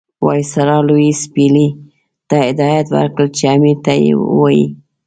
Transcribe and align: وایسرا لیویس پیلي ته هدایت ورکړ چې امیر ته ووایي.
وایسرا 0.25 0.77
لیویس 0.87 1.21
پیلي 1.33 1.67
ته 2.29 2.35
هدایت 2.47 2.87
ورکړ 2.95 3.25
چې 3.37 3.43
امیر 3.55 3.77
ته 3.85 3.91
ووایي. 4.17 4.65